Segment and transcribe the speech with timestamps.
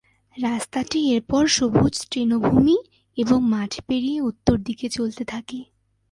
[0.35, 2.77] রাস্তাটি এরপর সবুজ তৃণভূমি
[3.17, 5.59] এবং মাঠ পেরিয়ে উত্তর দিকে চলতে থাকে।